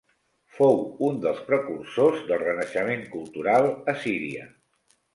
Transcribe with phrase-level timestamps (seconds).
[0.59, 4.53] Fou un dels precursors del renaixement cultural a Síria.